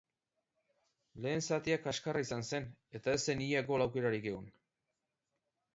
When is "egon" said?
4.33-4.51